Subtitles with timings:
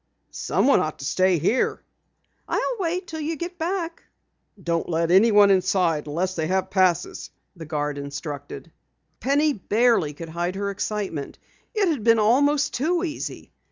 [0.31, 1.83] "Someone ought to stay here."
[2.47, 4.01] "I'll wait until you get back."
[4.63, 8.71] "Don't let anyone inside unless they have passes," the guard instructed.
[9.19, 11.37] Penny barely could hide her excitement.
[11.75, 13.51] It had been almost too easy!